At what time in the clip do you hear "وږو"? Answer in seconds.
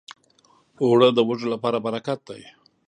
1.27-1.47